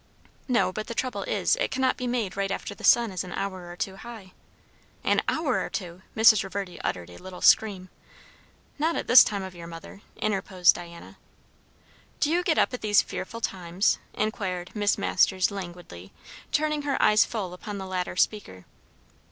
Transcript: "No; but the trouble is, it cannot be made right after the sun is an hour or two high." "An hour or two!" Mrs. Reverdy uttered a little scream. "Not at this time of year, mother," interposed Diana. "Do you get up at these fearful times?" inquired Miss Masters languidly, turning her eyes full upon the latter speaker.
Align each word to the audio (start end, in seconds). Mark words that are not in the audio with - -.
"No; 0.47 0.73
but 0.73 0.87
the 0.87 0.95
trouble 0.95 1.21
is, 1.25 1.55
it 1.57 1.69
cannot 1.69 1.95
be 1.95 2.07
made 2.07 2.35
right 2.35 2.49
after 2.49 2.73
the 2.73 2.83
sun 2.83 3.11
is 3.11 3.23
an 3.23 3.33
hour 3.33 3.69
or 3.69 3.75
two 3.75 3.97
high." 3.97 4.31
"An 5.03 5.21
hour 5.27 5.63
or 5.63 5.69
two!" 5.69 6.01
Mrs. 6.17 6.43
Reverdy 6.43 6.81
uttered 6.81 7.11
a 7.11 7.17
little 7.19 7.43
scream. 7.43 7.87
"Not 8.79 8.95
at 8.95 9.05
this 9.05 9.23
time 9.23 9.43
of 9.43 9.53
year, 9.53 9.67
mother," 9.67 10.01
interposed 10.17 10.73
Diana. 10.73 11.17
"Do 12.19 12.31
you 12.31 12.41
get 12.41 12.57
up 12.57 12.73
at 12.73 12.81
these 12.81 13.03
fearful 13.03 13.41
times?" 13.41 13.99
inquired 14.15 14.71
Miss 14.75 14.97
Masters 14.97 15.51
languidly, 15.51 16.11
turning 16.51 16.81
her 16.81 16.99
eyes 16.99 17.23
full 17.23 17.53
upon 17.53 17.77
the 17.77 17.85
latter 17.85 18.15
speaker. 18.15 18.65